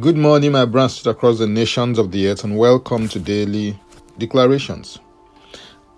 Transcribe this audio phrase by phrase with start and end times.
[0.00, 3.78] Good morning, my brothers across the nations of the earth, and welcome to Daily
[4.16, 4.98] Declarations.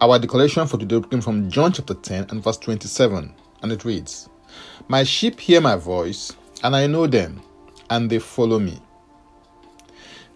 [0.00, 4.28] Our declaration for today came from John chapter 10 and verse 27, and it reads
[4.88, 6.32] My sheep hear my voice,
[6.64, 7.40] and I know them,
[7.88, 8.80] and they follow me.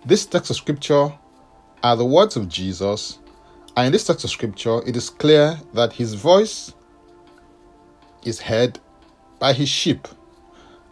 [0.06, 1.12] This text of scripture
[1.82, 3.18] are the words of Jesus,
[3.76, 6.74] and in this text of scripture, it is clear that his voice
[8.24, 8.78] is heard
[9.40, 10.06] by his sheep,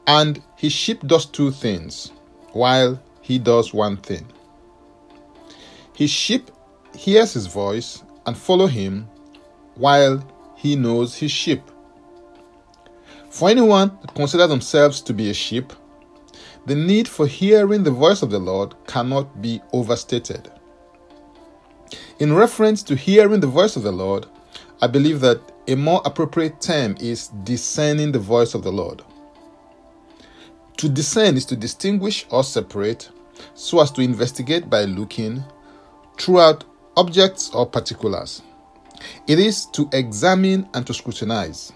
[0.08, 2.10] and his sheep does two things
[2.56, 4.26] while he does one thing.
[5.94, 6.50] His sheep
[6.96, 9.08] hears his voice and follow him
[9.74, 10.24] while
[10.56, 11.62] he knows his sheep.
[13.30, 15.72] For anyone that considers themselves to be a sheep,
[16.64, 20.50] the need for hearing the voice of the Lord cannot be overstated.
[22.18, 24.26] In reference to hearing the voice of the Lord,
[24.80, 29.02] I believe that a more appropriate term is discerning the voice of the Lord.
[30.78, 33.08] To discern is to distinguish or separate
[33.54, 35.42] so as to investigate by looking
[36.18, 36.64] throughout
[36.96, 38.42] objects or particulars.
[39.26, 41.72] It is to examine and to scrutinize.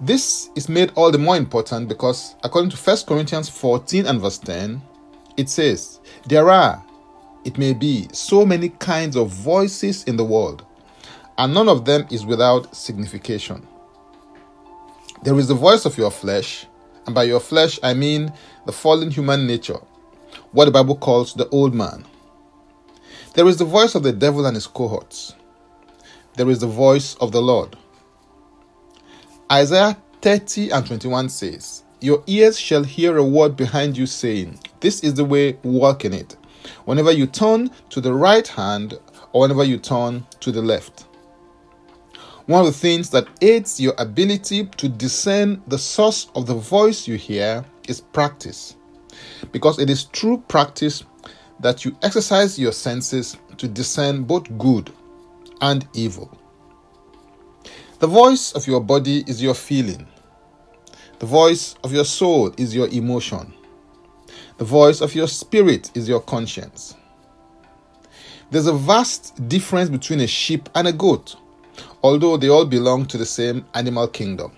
[0.00, 4.38] This is made all the more important because, according to 1 Corinthians 14 and verse
[4.38, 4.82] 10,
[5.36, 6.84] it says, There are,
[7.44, 10.64] it may be, so many kinds of voices in the world,
[11.38, 13.66] and none of them is without signification.
[15.22, 16.66] There is the voice of your flesh,
[17.06, 18.32] and by your flesh, I mean
[18.66, 19.80] the fallen human nature,
[20.52, 22.04] what the Bible calls the old man.
[23.34, 25.34] There is the voice of the devil and his cohorts.
[26.36, 27.76] There is the voice of the Lord.
[29.50, 35.00] Isaiah 30 and 21 says, Your ears shall hear a word behind you saying, This
[35.04, 36.36] is the way, walk in it.
[36.86, 38.94] Whenever you turn to the right hand
[39.32, 41.06] or whenever you turn to the left.
[42.46, 47.08] One of the things that aids your ability to discern the source of the voice
[47.08, 48.76] you hear is practice.
[49.50, 51.04] Because it is through practice
[51.60, 54.92] that you exercise your senses to discern both good
[55.62, 56.36] and evil.
[58.00, 60.06] The voice of your body is your feeling.
[61.20, 63.54] The voice of your soul is your emotion.
[64.58, 66.94] The voice of your spirit is your conscience.
[68.50, 71.36] There's a vast difference between a sheep and a goat
[72.04, 74.52] although they all belong to the same animal kingdom.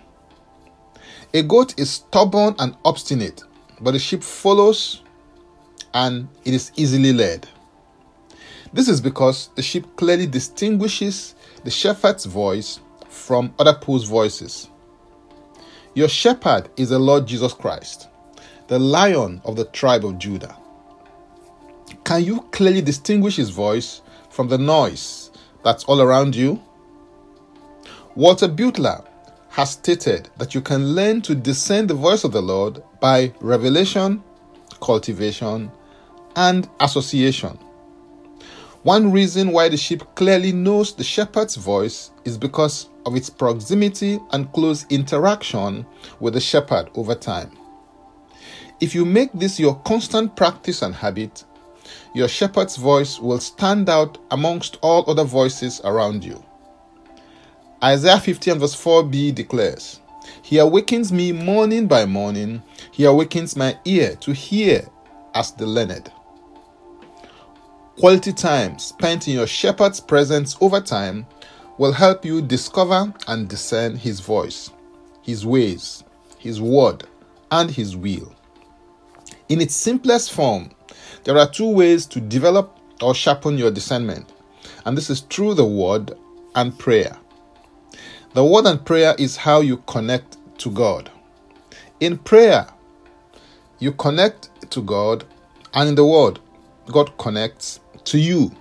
[1.32, 3.44] A goat is stubborn and obstinate,
[3.80, 5.02] but a sheep follows
[5.94, 7.48] and it is easily led.
[8.72, 14.68] This is because the sheep clearly distinguishes the shepherd's voice from other people's voices.
[15.94, 18.08] Your shepherd is the Lord Jesus Christ,
[18.66, 20.56] the lion of the tribe of Judah.
[22.02, 25.30] Can you clearly distinguish his voice from the noise
[25.62, 26.60] that's all around you?
[28.16, 29.04] Walter Beuttler
[29.50, 34.24] has stated that you can learn to discern the voice of the Lord by revelation,
[34.80, 35.70] cultivation,
[36.34, 37.58] and association.
[38.84, 44.18] One reason why the sheep clearly knows the shepherd's voice is because of its proximity
[44.30, 45.84] and close interaction
[46.18, 47.50] with the shepherd over time.
[48.80, 51.44] If you make this your constant practice and habit,
[52.14, 56.42] your shepherd's voice will stand out amongst all other voices around you.
[57.84, 60.00] Isaiah 50 and verse 4b declares,
[60.42, 64.88] He awakens me morning by morning, He awakens my ear to hear
[65.34, 66.10] as the learned.
[67.98, 71.26] Quality time spent in your shepherd's presence over time
[71.78, 74.70] will help you discover and discern His voice,
[75.22, 76.02] His ways,
[76.38, 77.04] His word,
[77.50, 78.34] and His will.
[79.50, 80.70] In its simplest form,
[81.24, 84.32] there are two ways to develop or sharpen your discernment,
[84.86, 86.16] and this is through the word
[86.54, 87.16] and prayer.
[88.36, 91.10] The word and prayer is how you connect to God.
[92.00, 92.66] In prayer,
[93.78, 95.24] you connect to God,
[95.72, 96.38] and in the word,
[96.88, 98.54] God connects to you.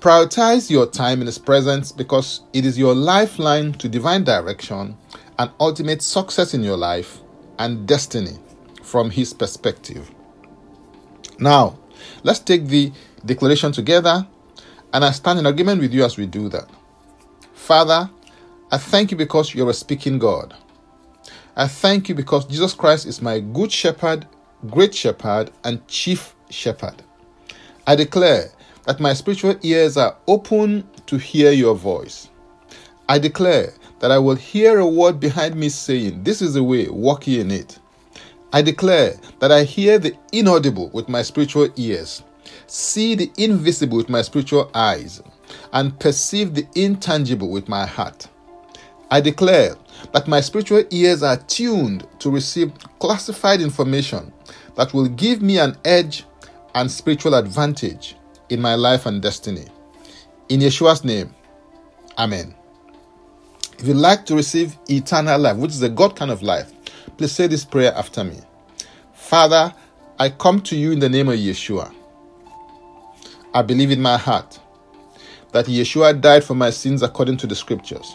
[0.00, 4.96] Prioritize your time in His presence because it is your lifeline to divine direction
[5.38, 7.20] and ultimate success in your life
[7.60, 8.40] and destiny
[8.82, 10.10] from His perspective.
[11.38, 11.78] Now,
[12.24, 12.90] let's take the
[13.24, 14.26] declaration together,
[14.92, 16.68] and I stand in agreement with you as we do that.
[17.52, 18.10] Father,
[18.72, 20.54] I thank you because you're a speaking God.
[21.56, 24.26] I thank you because Jesus Christ is my good shepherd,
[24.70, 27.02] great shepherd, and chief shepherd.
[27.86, 28.50] I declare
[28.86, 32.28] that my spiritual ears are open to hear your voice.
[33.08, 36.88] I declare that I will hear a word behind me saying, This is the way,
[36.88, 37.78] walk ye in it.
[38.52, 42.22] I declare that I hear the inaudible with my spiritual ears,
[42.66, 45.22] see the invisible with my spiritual eyes,
[45.72, 48.28] and perceive the intangible with my heart.
[49.10, 49.76] I declare
[50.12, 54.32] that my spiritual ears are tuned to receive classified information
[54.76, 56.24] that will give me an edge
[56.74, 58.16] and spiritual advantage
[58.48, 59.66] in my life and destiny.
[60.48, 61.34] In Yeshua's name,
[62.18, 62.54] Amen.
[63.78, 66.72] If you'd like to receive eternal life, which is a God kind of life,
[67.16, 68.38] please say this prayer after me.
[69.12, 69.74] Father,
[70.18, 71.92] I come to you in the name of Yeshua.
[73.52, 74.60] I believe in my heart
[75.52, 78.14] that Yeshua died for my sins according to the scriptures.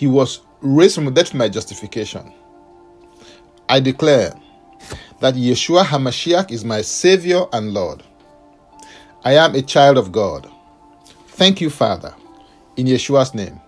[0.00, 2.32] He was raised from dead for my justification.
[3.68, 4.32] I declare
[5.20, 8.02] that Yeshua HaMashiach is my Savior and Lord.
[9.26, 10.50] I am a child of God.
[11.26, 12.14] Thank you, Father.
[12.78, 13.60] In Yeshua's name.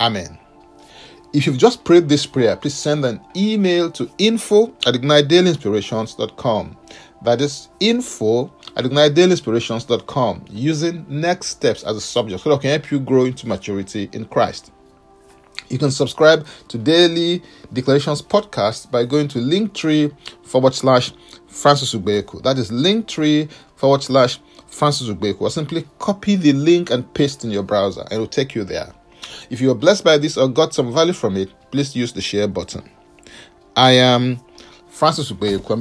[0.00, 0.38] Amen.
[1.34, 6.76] If you've just prayed this prayer, please send an email to info at ignitedailyinspirations.com.
[7.20, 12.70] That is info at ignitedailyinspirations.com using next steps as a subject so that I can
[12.70, 14.72] help you grow into maturity in Christ.
[15.70, 20.12] You can subscribe to Daily Declarations Podcast by going to linktree
[20.42, 21.12] forward slash
[21.46, 22.42] Francis Ubeku.
[22.42, 25.42] That is linktree forward slash Francis Ubeku.
[25.42, 28.64] Or simply copy the link and paste in your browser and it will take you
[28.64, 28.92] there.
[29.48, 32.20] If you are blessed by this or got some value from it, please use the
[32.20, 32.90] share button.
[33.76, 34.40] I am
[34.90, 35.32] Francis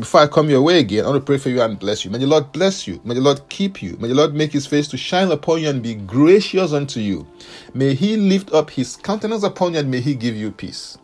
[0.01, 2.11] before I come your way again, I want to pray for you and bless you.
[2.11, 3.01] May the Lord bless you.
[3.05, 3.97] May the Lord keep you.
[3.99, 7.27] May the Lord make his face to shine upon you and be gracious unto you.
[7.73, 10.97] May he lift up his countenance upon you and may he give you peace.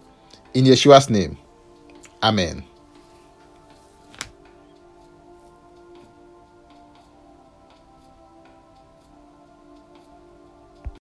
[0.54, 1.38] In Yeshua's name,
[2.24, 2.66] Amen.